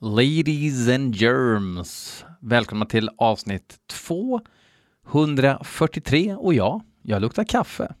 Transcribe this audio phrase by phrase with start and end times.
[0.00, 2.24] Ladies and germs.
[2.40, 7.94] Välkomna till avsnitt 243 och ja, jag luktar kaffe.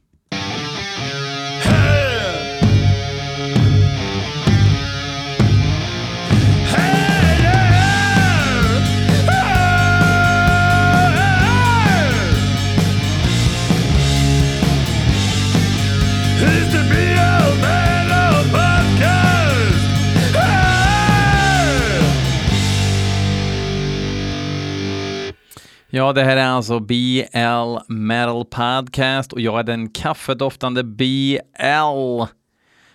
[25.96, 32.22] Ja, det här är alltså BL Metal Podcast och jag är den kaffedoftande BL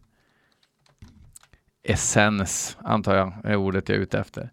[1.84, 4.52] essens, antar jag är ordet jag är ute efter.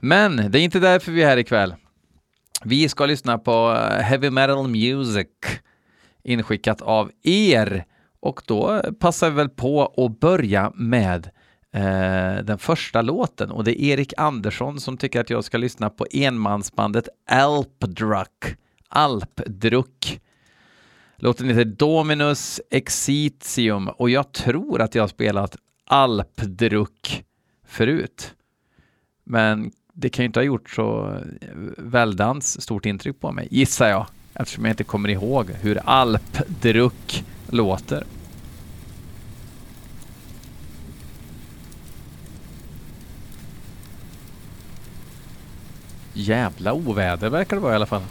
[0.00, 1.74] Men det är inte därför vi är här ikväll.
[2.64, 5.28] Vi ska lyssna på eh, heavy metal music
[6.22, 7.84] inskickat av er
[8.24, 11.30] och då passar vi väl på att börja med
[11.72, 15.90] eh, den första låten och det är Erik Andersson som tycker att jag ska lyssna
[15.90, 18.56] på enmansbandet Alpdruck.
[18.88, 20.20] Alpdruck.
[21.16, 27.24] Låten heter Dominus Exitium och jag tror att jag har spelat Alpdruck
[27.66, 28.34] förut.
[29.24, 31.48] Men det kan ju inte ha gjort så eh,
[31.78, 38.04] väldans stort intryck på mig, gissar jag, eftersom jag inte kommer ihåg hur Alpdruck låter.
[46.16, 48.02] Jävla oväder verkar det vara i alla fall.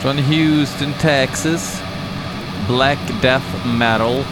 [0.00, 1.82] Från Houston, Texas.
[2.68, 4.24] Black Death Metal.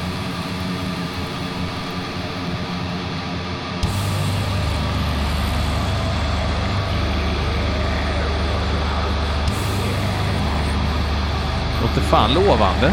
[12.10, 12.92] Fan lovande.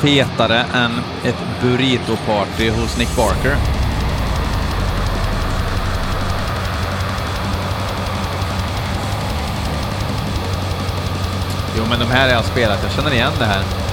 [0.00, 0.92] Fetare än
[1.24, 3.56] ett burrito-party hos Nick Barker.
[11.78, 12.78] Jo, men de här har jag spelat.
[12.82, 13.85] Jag känner igen det här.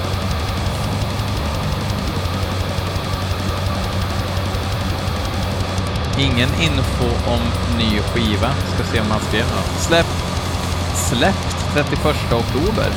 [6.18, 7.40] Ingen info om
[7.78, 8.50] ny skiva.
[8.54, 9.82] Ska se om han skrev något.
[9.82, 10.06] Släpp,
[10.96, 12.92] släppt 31 oktober.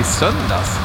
[0.00, 0.78] I söndags.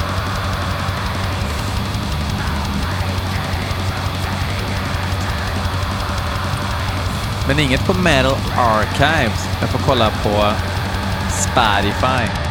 [7.48, 9.48] Men inget på Metal Archives.
[9.60, 10.52] Jag får kolla på
[11.30, 12.43] Spotify.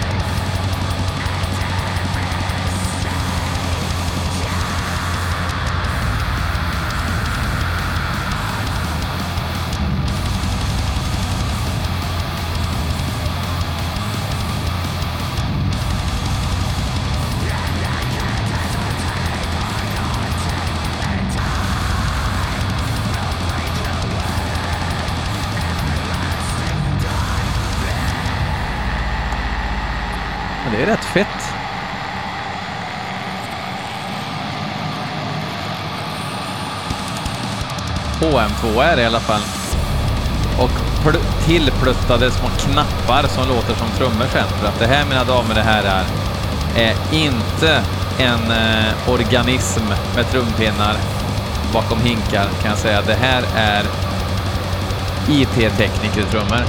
[38.23, 39.41] HM2 är i alla fall.
[40.59, 40.71] Och
[41.03, 44.47] pl tillpluttade små knappar som låter som trummor sen.
[44.59, 46.05] För att det här mina damer, det här är,
[46.75, 47.81] är inte
[48.17, 49.83] en eh, organism
[50.15, 50.95] med trumpinnar
[51.73, 53.01] bakom hinkar kan jag säga.
[53.01, 53.83] Det här är
[55.29, 56.63] IT-teknikertrummor.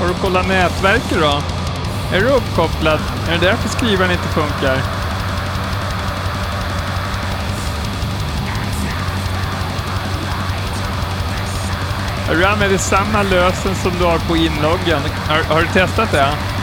[0.00, 1.42] Har du kollat nätverket då?
[2.16, 3.00] Är du uppkopplad?
[3.28, 4.95] Är det därför skrivaren inte funkar?
[12.30, 15.00] Du använder samma lösen som du har på inloggen.
[15.28, 16.55] Har, har du testat det?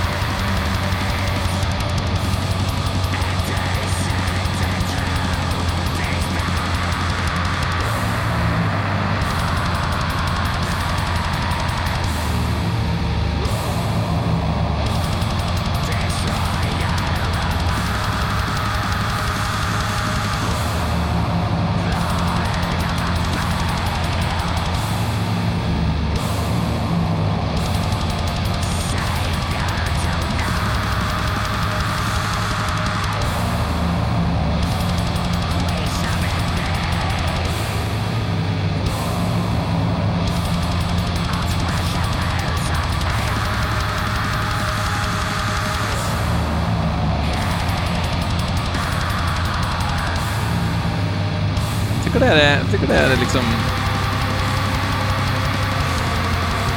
[52.96, 53.44] Är, det är liksom...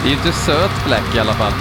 [0.02, 1.52] Det är ju inte söt Black i alla fall.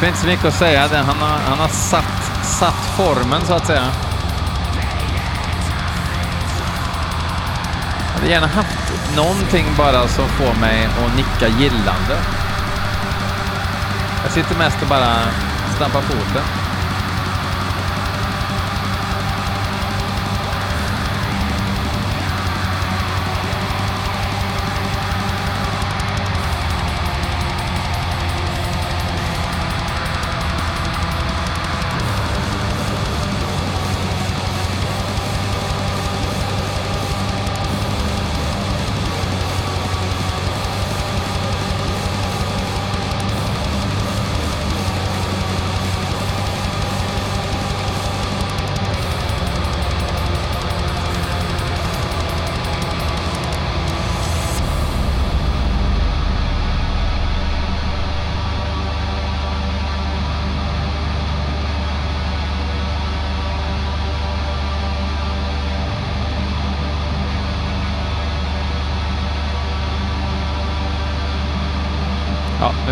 [0.00, 1.02] Finns väl inte så mycket att säga.
[1.02, 3.86] Han har, han har satt, satt formen så att säga.
[8.06, 12.16] Jag hade gärna haft någonting bara som får mig att nicka gillande.
[14.22, 15.16] Jag sitter mest och bara
[15.76, 16.63] stampar foten.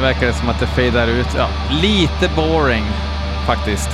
[0.02, 1.26] Verkar det som att det fejdar ut.
[1.36, 2.84] Ja, lite boring
[3.46, 3.90] faktiskt.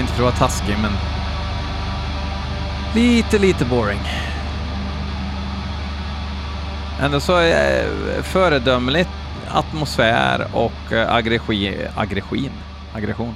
[0.00, 0.92] Inte för att vara taskig, men
[2.94, 4.00] lite, lite boring.
[7.00, 9.10] Ändå så är eh, föredömligt
[9.48, 11.96] atmosfär och eh, aggregi, aggression.
[11.96, 12.50] aggression.
[12.94, 13.34] Aggression.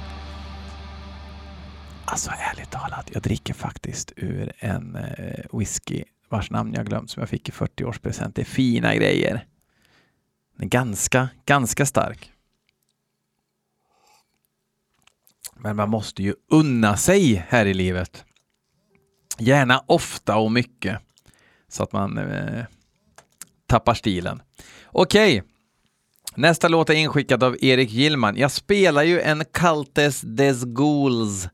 [2.05, 7.21] Alltså ärligt talat, jag dricker faktiskt ur en eh, whisky vars namn jag glömt som
[7.21, 8.31] jag fick i 40-årspresent.
[8.35, 9.45] Det är fina grejer.
[10.55, 12.31] Den är ganska, ganska stark.
[15.55, 18.25] Men man måste ju unna sig här i livet.
[19.37, 20.99] Gärna ofta och mycket.
[21.67, 22.65] Så att man eh,
[23.67, 24.41] tappar stilen.
[24.85, 25.43] Okej.
[26.35, 28.37] Nästa låt är inskickad av Erik Gillman.
[28.37, 31.47] Jag spelar ju en Cultes des Ghouls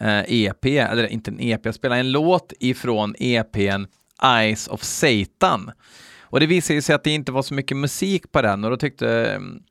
[0.00, 3.86] eh, EP, eller inte en EP, jag spelar en låt ifrån EPn
[4.22, 5.70] Eyes of Satan.
[6.28, 8.76] Och det visade sig att det inte var så mycket musik på den och då
[8.76, 9.62] tyckte mm,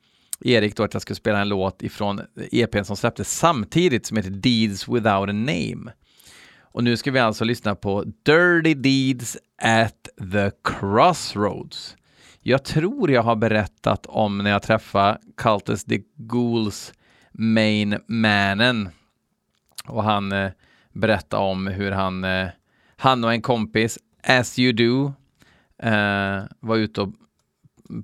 [0.42, 2.22] Erik då att jag skulle spela en låt ifrån
[2.52, 5.92] EPn som släpptes samtidigt som heter Deeds without a name.
[6.62, 11.96] Och nu ska vi alltså lyssna på Dirty Deeds at the Crossroads.
[12.42, 16.94] Jag tror jag har berättat om när jag träffade Cultus the Ghouls
[17.32, 18.90] main mannen
[19.88, 20.52] och han eh,
[20.94, 22.48] berättade om hur han, eh,
[22.98, 25.14] han och en kompis, as you do,
[25.86, 27.10] eh, var ute och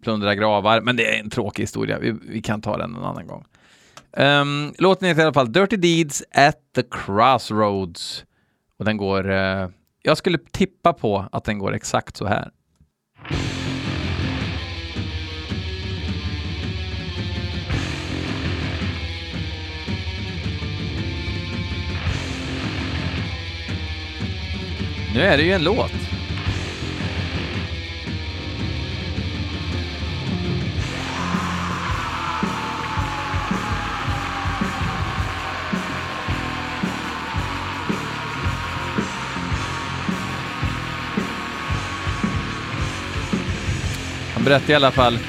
[0.02, 0.82] plundrade gravar.
[0.82, 2.00] Men det är en tråkig historia.
[2.00, 3.46] Vi, vi kan ta den en annan gång.
[4.18, 8.26] Um, låten heter i alla fall Dirty Deeds at the Crossroads.
[8.78, 9.32] Och den går...
[9.32, 9.70] Eh,
[10.04, 12.52] jag skulle tippa på att den går exakt så här.
[25.14, 26.21] Nu är det ju en låt.
[44.42, 45.20] Han berättade i alla fall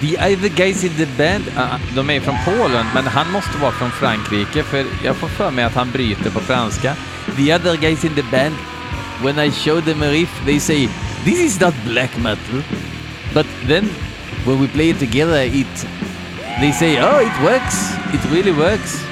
[0.00, 3.72] The other guys in the band, uh, de är från Polen, men han måste vara
[3.72, 6.94] från Frankrike för jag får för mig att han bryter på franska.
[7.36, 8.54] The other guys in the band
[9.22, 10.88] when I show them a riff, they say,
[11.24, 12.62] "This is not black metal."
[13.34, 13.90] But then,
[14.46, 15.86] when we play it together, it
[16.60, 17.94] they say, "Oh, it works.
[18.14, 19.11] It really works."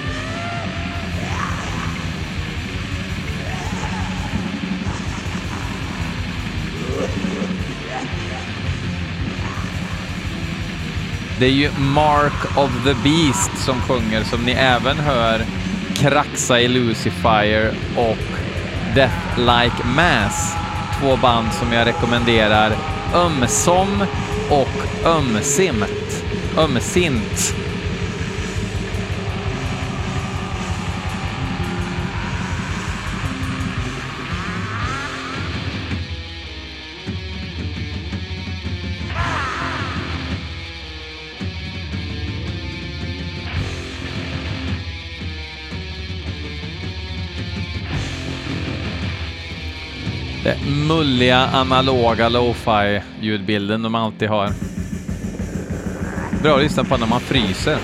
[11.41, 15.45] Det är ju Mark of the Beast som sjunger, som ni även hör
[15.95, 18.19] kraxa i Lucifer och
[18.95, 20.55] Death Like Mass.
[21.01, 22.73] Två band som jag rekommenderar
[23.15, 24.05] ömsom
[24.51, 26.25] och ömsimt.
[26.59, 27.55] Ömsint.
[51.01, 54.53] Mulliga analoga lo-fi ljudbilden de alltid har.
[56.43, 57.79] Bra att lyssna på när man fryser.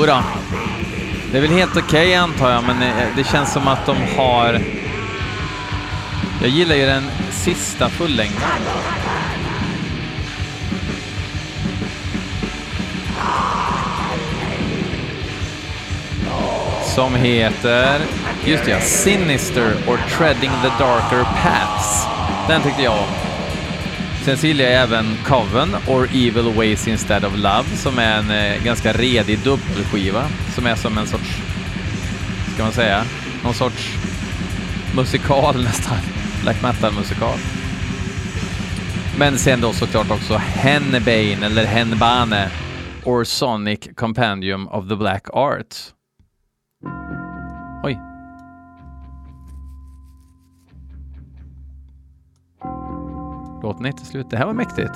[0.00, 0.22] Jodå.
[1.32, 3.96] Det är väl helt okej okay, antar jag, men eh, det känns som att de
[4.16, 4.60] har...
[6.40, 8.40] Jag gillar ju den sista fullängden.
[16.84, 18.00] Som heter,
[18.44, 22.06] just ja, Sinister or Treading the Darker Paths.
[22.48, 23.29] Den tyckte jag om.
[24.24, 28.30] Sen så gillar jag även Coven or Evil Ways Instead of Love som är en
[28.30, 30.24] eh, ganska redig dubbelskiva
[30.54, 31.36] som är som en sorts,
[32.54, 33.04] ska man säga,
[33.44, 33.96] någon sorts
[34.96, 35.96] musikal nästan.
[36.42, 37.38] Black metal-musikal.
[39.18, 42.50] Men sen då såklart också Henbane eller Henbane
[43.04, 45.94] or Sonic Compendium of the Black Arts.
[53.62, 54.30] Låten är inte slut.
[54.30, 54.94] Det här var mäktigt.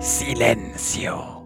[0.00, 1.38] Silencio.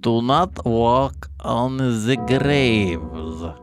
[0.00, 3.56] Do not walk on the graves.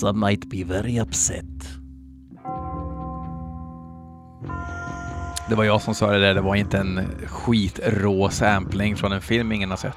[0.00, 1.77] Some might be very upset.
[5.48, 9.20] Det var jag som sa det där, det var inte en skitrå sampling från en
[9.20, 9.96] film ingen har sett.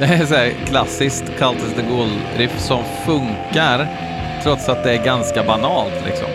[0.00, 3.86] Det är så här klassiskt Cultist the Ghoul-riff som funkar
[4.42, 6.26] trots att det är ganska banalt liksom.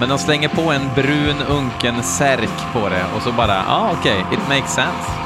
[0.00, 3.96] Men de slänger på en brun unken särk på det och så bara, ja ah,
[4.00, 5.23] okej, okay, it makes sense.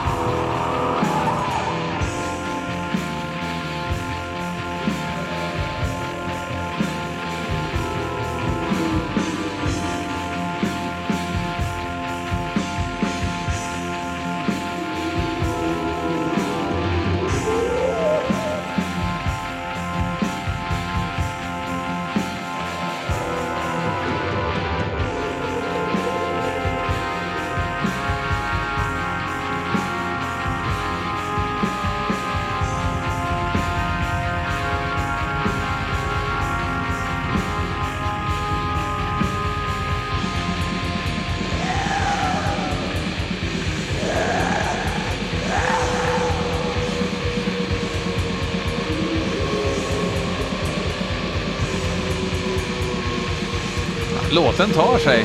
[54.38, 55.25] Låten tar sig.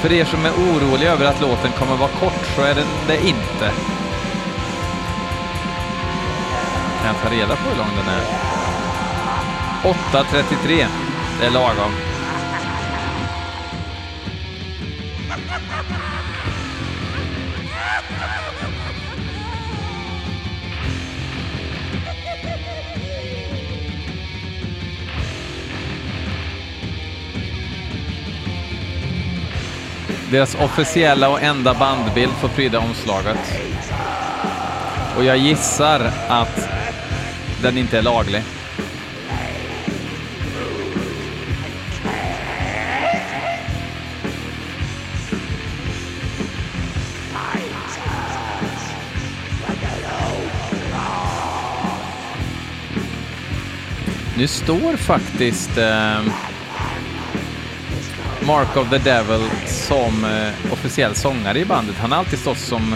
[0.00, 3.16] För er som är oroliga över att låten kommer vara kort så är den det
[3.16, 3.72] inte.
[6.98, 8.22] Kan jag ta reda på hur lång den är?
[9.82, 10.86] 8.33.
[11.40, 12.11] Det är lagom.
[30.32, 33.38] Deras officiella och enda bandbild får pryda omslaget.
[35.16, 36.68] Och jag gissar att
[37.62, 38.42] den inte är laglig.
[54.36, 56.20] Nu står faktiskt eh,
[58.46, 61.96] Mark of the Devil som eh, officiell sångare i bandet.
[61.98, 62.94] Han har alltid stått som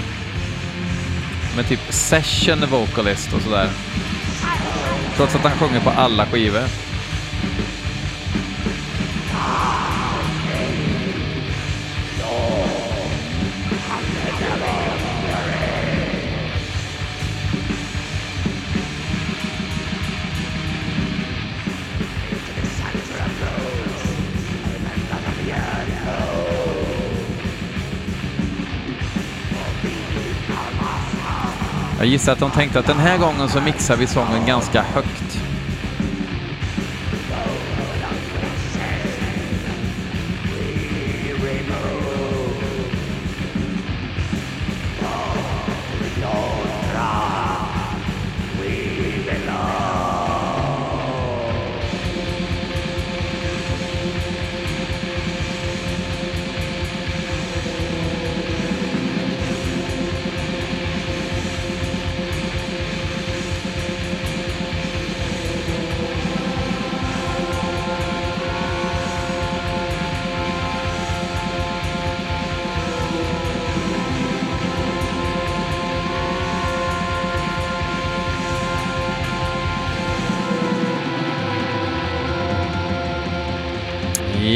[1.57, 3.69] med typ session vocalist och sådär.
[5.17, 6.63] Trots att han sjunger på alla skivor.
[32.07, 35.26] Jag gissar att de tänkte att den här gången så mixar vi sången ganska högt.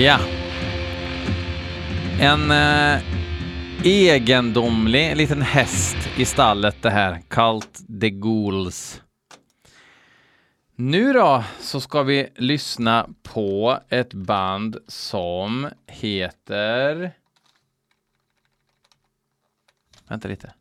[0.00, 0.20] Ja.
[2.20, 3.02] En eh,
[3.84, 7.22] egendomlig liten häst i stallet det här.
[7.28, 9.02] Cult the Ghouls.
[10.74, 17.12] Nu då så ska vi lyssna på ett band som heter...
[20.08, 20.52] Vänta lite.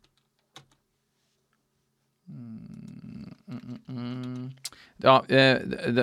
[2.27, 4.13] Mm, mm, mm.
[4.23, 4.51] mm.
[4.97, 5.57] Ja, eh,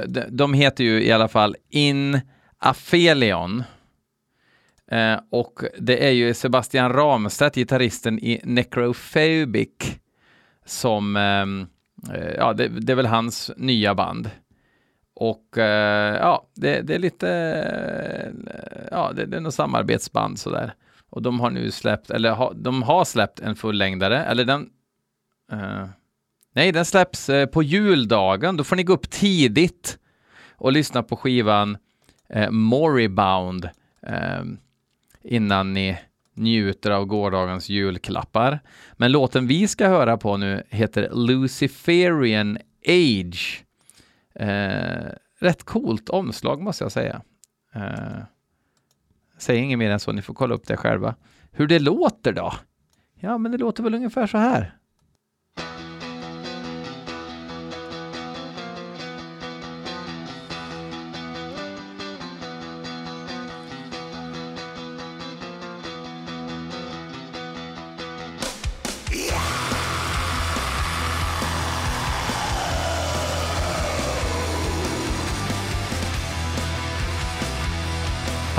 [0.08, 2.20] de, de heter ju i alla fall In
[2.58, 3.64] Afelion.
[4.90, 9.98] Eh, och det är ju Sebastian Ramstedt, gitarristen i Necrophobic,
[10.64, 11.66] som, ehm,
[12.14, 14.30] eh, ja, det, det, är väl hans nya band.
[15.14, 20.74] Och eh, ja, det, det, är lite, eh, ja, det, det är något samarbetsband sådär.
[21.10, 24.68] Och de har nu släppt, eller ha, de har släppt en fullängdare, eller den,
[25.52, 25.86] eh,
[26.54, 29.98] nej, den släpps eh, på juldagen, då får ni gå upp tidigt
[30.56, 31.78] och lyssna på skivan
[32.28, 33.68] eh, Moribound
[34.02, 34.44] eh,
[35.22, 35.98] innan ni
[36.34, 38.60] njuter av gårdagens julklappar.
[38.92, 42.58] Men låten vi ska höra på nu heter Luciferian
[42.88, 43.64] Age.
[44.34, 47.22] Eh, rätt coolt omslag måste jag säga.
[47.74, 48.18] Eh,
[49.38, 51.14] säg inget mer än så, ni får kolla upp det själva.
[51.52, 52.52] Hur det låter då?
[53.20, 54.76] Ja, men det låter väl ungefär så här.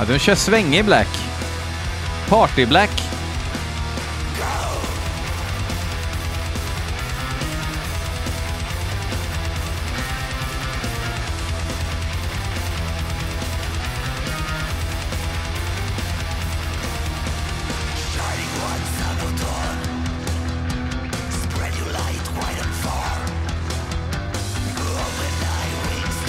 [0.08, 1.08] De kör svängig black.
[2.28, 3.07] Party black.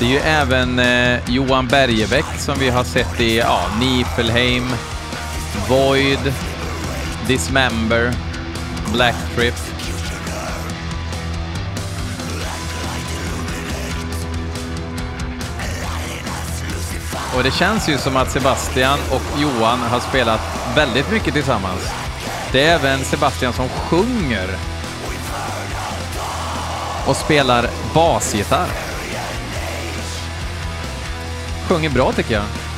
[0.10, 4.64] Ju även eh, Johan Bergebäck som vi har sett i ja, Niflheim,
[5.70, 6.34] Void,
[7.28, 8.14] Dismember,
[8.94, 9.54] Black Trip.
[17.38, 20.42] Och det känns ju som att Sebastian och Johan har spelat
[20.76, 21.92] väldigt mycket tillsammans.
[22.52, 24.48] Det är även Sebastian som sjunger
[27.08, 28.89] och spelar basgitarr.
[31.70, 32.69] Sjunger bra tycker jag.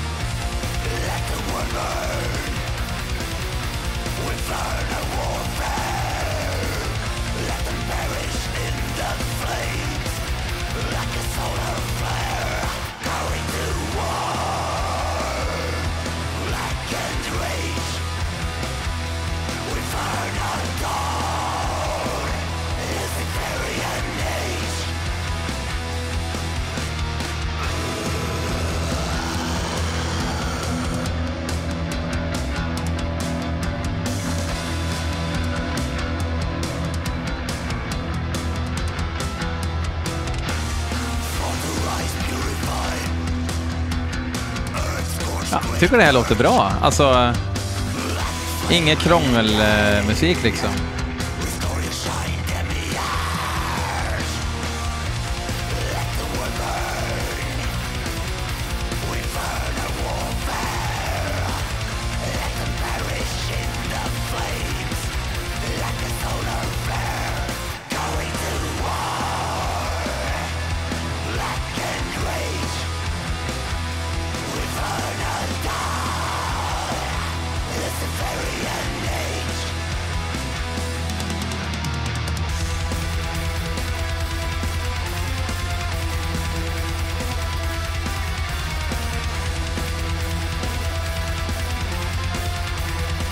[45.81, 46.71] Tycker det här låter bra.
[46.81, 47.33] Alltså,
[48.71, 50.69] inget krångelmusik liksom.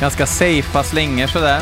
[0.10, 1.62] Ganska safea slingor sådär.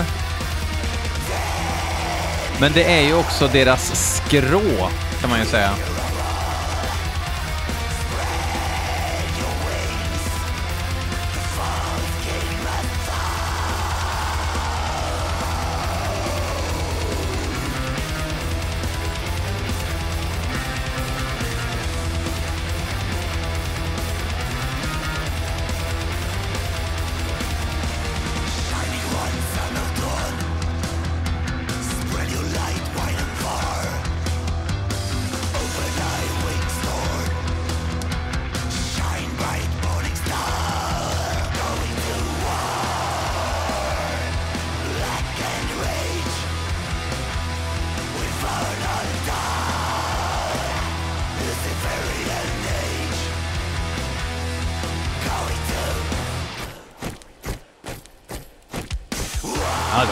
[2.59, 4.89] Men det är ju också deras skrå,
[5.21, 5.69] kan man ju säga.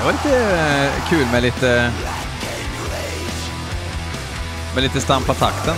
[0.06, 1.91] Var lite eh, kul med lite...
[4.76, 5.76] Med lite stampa takten.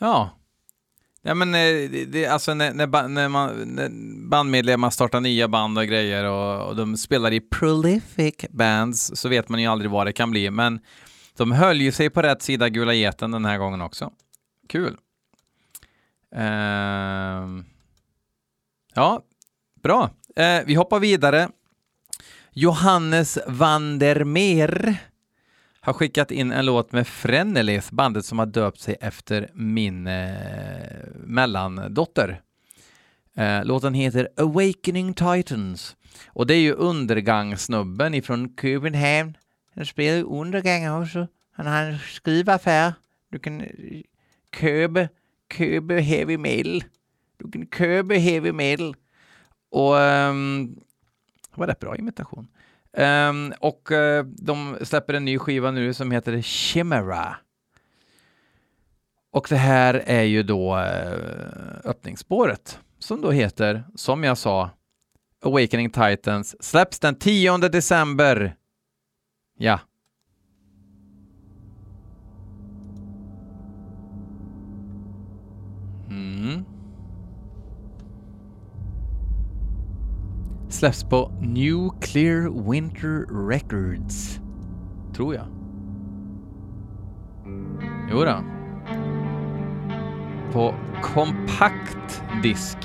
[0.00, 0.30] Ja.
[1.22, 3.90] Ja men eh, det, det, alltså när, när, när, man, när
[4.28, 9.48] bandmedlemmar startar nya band och grejer och, och de spelar i prolific bands så vet
[9.48, 10.50] man ju aldrig vad det kan bli.
[10.50, 10.80] Men
[11.36, 14.10] de höll ju sig på rätt sida Gula Geten den här gången också.
[14.68, 14.96] Kul.
[16.34, 17.64] Ehm.
[18.94, 19.22] ja,
[19.82, 20.10] bra.
[20.36, 21.48] Eh, vi hoppar vidare
[22.52, 24.96] Johannes van der Meer
[25.80, 30.32] har skickat in en låt med Frennelis, bandet som har döpt sig efter min eh,
[31.14, 32.40] mellandotter.
[33.36, 35.96] Eh, låten heter Awakening Titans
[36.26, 39.36] och det är ju undergångssnubben ifrån Köpenhamn.
[39.74, 41.28] Han spelar undergång också.
[41.52, 42.94] Han har en skrivaffär.
[43.30, 43.68] Du kan eh,
[44.60, 45.08] Köbe,
[45.58, 46.84] Köbe heavy metal.
[47.38, 48.96] Du kan Köbe heavy metal.
[49.70, 50.74] Och um,
[51.50, 52.46] det var rätt bra imitation.
[52.96, 57.36] Um, och øh, uh, de släpper en ny skiva nu som heter Chimera.
[59.32, 64.70] Och det här är ju då uh, öppningsspåret som då heter, som jag sa,
[65.42, 66.64] Awakening Titans.
[66.64, 68.56] Släpps den 10 december.
[69.58, 69.80] Ja.
[80.74, 84.40] Släpps på Nuclear Winter Records.
[85.16, 85.46] Tror jag.
[88.10, 88.44] Jo då.
[90.52, 92.78] På kompakt disk.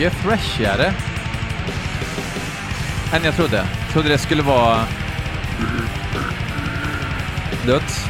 [0.00, 0.92] Mycket freshigare
[3.12, 3.56] än jag trodde.
[3.56, 4.84] Jag trodde det skulle vara
[7.66, 8.06] döds.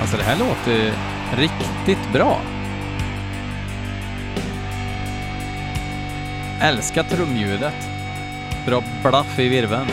[0.00, 0.92] Alltså det här låter
[1.36, 2.40] riktigt bra.
[6.60, 7.88] Älskar trumljudet.
[8.66, 9.88] Bra blaff i virveln.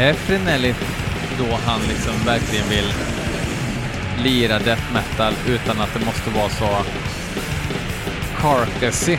[0.00, 0.74] Är Frinelli
[1.38, 2.92] då han liksom verkligen vill
[4.24, 6.68] lira death metal utan att det måste vara så
[8.38, 9.18] carcassy?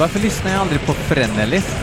[0.00, 1.76] Varför lyssnar jag aldrig på Frennelis?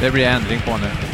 [0.00, 1.05] Det blir ändring på nu.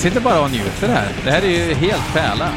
[0.00, 1.08] Sitter bara och njuter här.
[1.24, 2.48] Det här är ju helt pärla.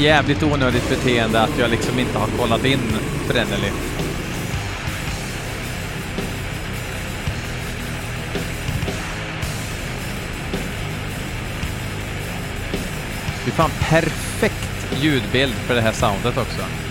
[0.00, 2.80] Jävligt onödigt beteende att jag liksom inte har kollat in
[3.28, 3.70] Brennelly.
[13.44, 16.89] Det är fan perfekt ljudbild för det här soundet också.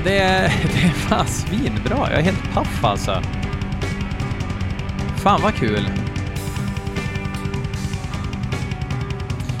[0.00, 0.42] Fan, det är,
[0.74, 2.10] det är fan svinbra.
[2.10, 3.22] Jag är helt paff alltså.
[5.16, 5.88] Fan vad kul.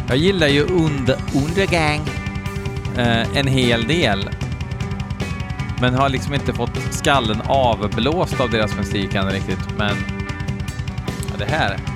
[0.08, 2.00] Jag gillar ju und Undergang
[2.96, 4.30] eh, en hel del.
[5.80, 9.78] Men har liksom inte fått skallen avblåst av deras musik än riktigt.
[9.78, 9.96] Men
[11.30, 11.89] ja, det här.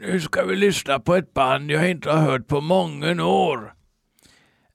[0.00, 3.74] Nu ska vi lyssna på ett band jag inte har hört på många år.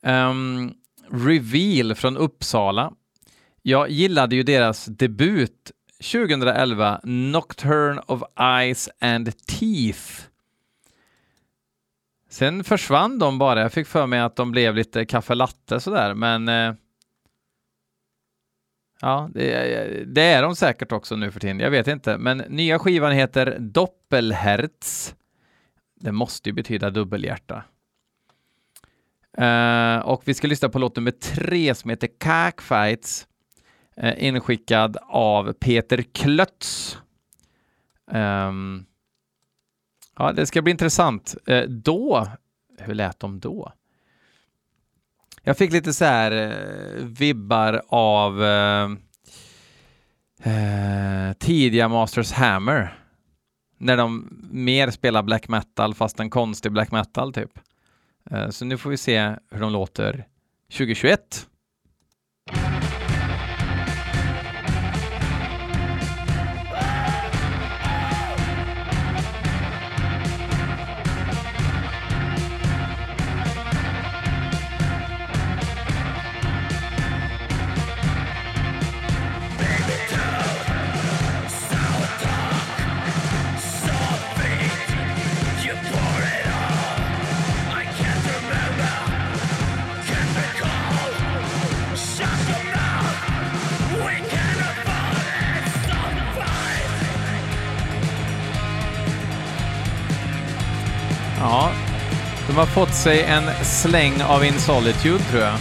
[0.02, 0.74] Um,
[1.10, 2.94] Reveal från Uppsala.
[3.62, 5.72] Jag gillade ju deras debut
[6.12, 10.22] 2011, Nocturne of Eyes and Teeth.
[12.30, 13.62] Sen försvann de bara.
[13.62, 16.74] Jag fick för mig att de blev lite kaffe latte sådär, men eh,
[19.04, 21.60] ja, det, det är de säkert också nu för tiden.
[21.60, 25.16] Jag vet inte, men nya skivan heter Doppelherz.
[25.96, 27.64] Det måste ju betyda dubbelhjärta.
[29.42, 33.28] Uh, och vi ska lyssna på låt nummer tre som heter Cackfights,
[33.98, 36.98] uh, eh, inskickad av Peter Klötz.
[38.12, 38.86] Um,
[40.18, 41.36] ja, det ska bli intressant.
[41.50, 42.28] Uh, då,
[42.80, 43.74] hur lät de då?
[45.46, 48.90] Jag fick lite så här eh, vibbar av eh,
[50.44, 53.00] eh, tidiga Masters Hammer.
[53.78, 57.52] När de mer spelar black metal fast en konstig black metal typ.
[58.32, 60.28] Eh, Så nu får vi se hur de låter
[60.72, 61.48] 2021.
[102.54, 105.54] De har fått sig en släng av In Solitude tror jag.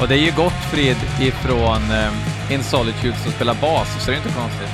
[0.00, 4.16] Och det är ju Gottfrid ifrån eh, In Solitude som spelar bas, så det är
[4.16, 4.70] inte konstigt.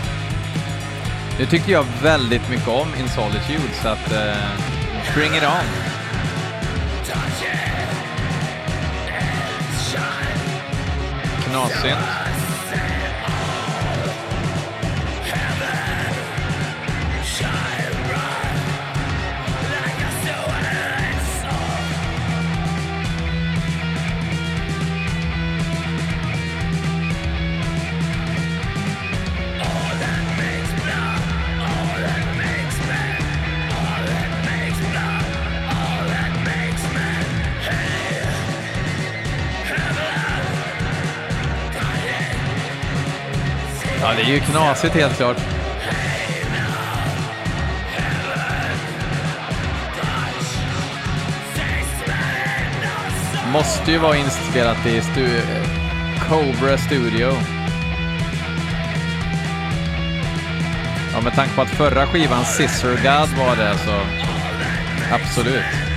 [1.39, 5.92] Nu tycker jag väldigt mycket om In Solitude, så att Uh, bring it on.
[11.53, 12.42] Knasigt.
[44.03, 45.37] Ja, det är ju knasigt helt klart.
[53.53, 55.41] Måste ju vara inspelat i stu
[56.29, 57.33] Cobra Studio.
[61.13, 64.01] Ja, med tanke på att förra skivan Scissor God var det så
[65.15, 65.92] absolut.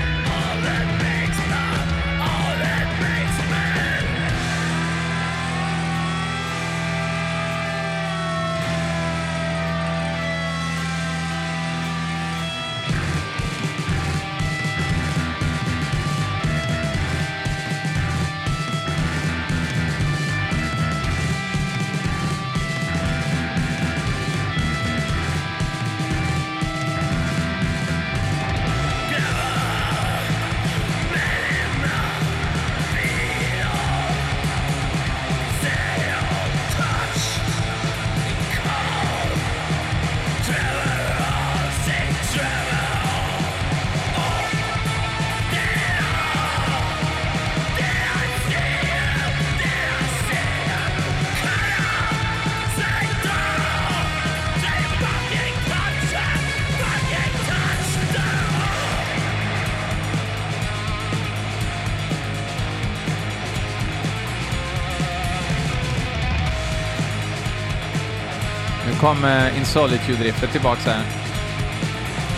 [69.06, 71.04] Nu kommer eh, In Solitude-riffet tillbaks här.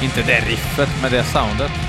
[0.03, 1.86] Inte det riffet, men det soundet.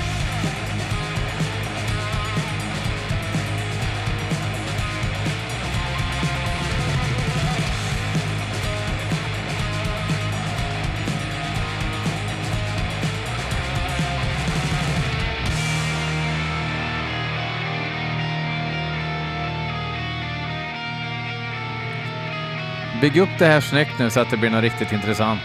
[23.01, 25.39] Bygg upp det här snyggt nu så att det blir något riktigt intressant.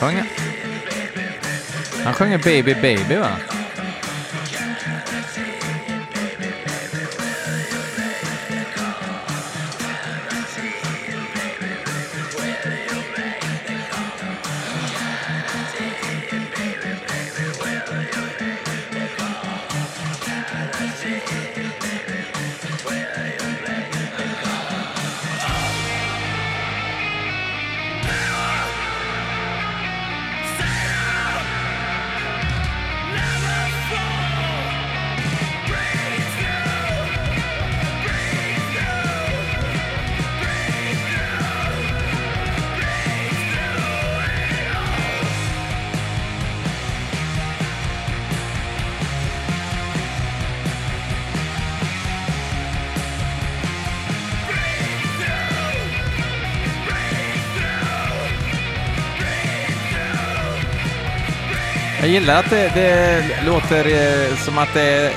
[0.00, 0.26] Sjunger.
[2.04, 3.53] Han sjunger Baby Baby va?
[62.04, 65.12] Jag gillar att det, det låter eh, som att det är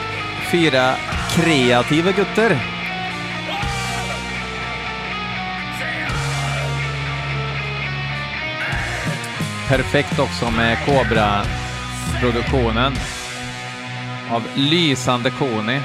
[0.51, 0.95] fyra
[1.31, 2.57] kreativa gutter.
[9.69, 12.93] Perfekt också med Cobra-produktionen
[14.31, 15.81] av lysande Koni.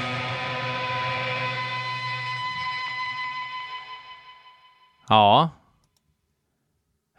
[5.09, 5.49] Ja.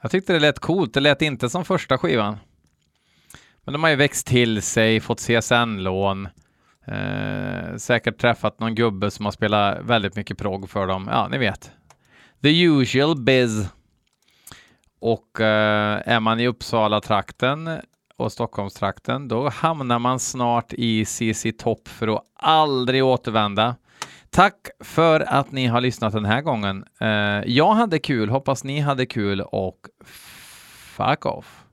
[0.02, 0.94] Jag tyckte det lät coolt.
[0.94, 2.38] Det lät inte som första skivan.
[3.64, 6.28] Men de har ju växt till sig, fått CSN-lån,
[6.86, 11.08] eh, säkert träffat någon gubbe som har spelat väldigt mycket prog för dem.
[11.12, 11.70] Ja, ni vet.
[12.42, 13.68] The usual biz.
[15.00, 17.70] Och eh, är man i Uppsala-trakten
[18.16, 23.76] och Stockholmstrakten, då hamnar man snart i CC Topp för att aldrig återvända.
[24.30, 26.84] Tack för att ni har lyssnat den här gången.
[27.00, 27.08] Eh,
[27.46, 29.78] jag hade kul, hoppas ni hade kul och
[30.96, 31.63] fuck off.